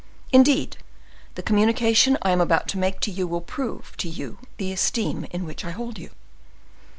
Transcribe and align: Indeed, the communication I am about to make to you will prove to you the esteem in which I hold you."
Indeed, 0.31 0.77
the 1.35 1.43
communication 1.43 2.17
I 2.23 2.31
am 2.31 2.41
about 2.41 2.67
to 2.69 2.79
make 2.79 3.01
to 3.01 3.11
you 3.11 3.27
will 3.27 3.39
prove 3.39 3.93
to 3.97 4.09
you 4.09 4.39
the 4.57 4.71
esteem 4.71 5.27
in 5.29 5.45
which 5.45 5.63
I 5.63 5.69
hold 5.69 5.99
you." 5.99 6.09